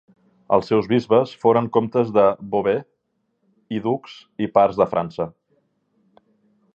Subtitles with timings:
[0.55, 2.23] Els seus bisbes foren comtes de
[2.55, 2.81] Beauvais,
[3.79, 4.15] i ducs
[4.47, 5.33] i pars de França.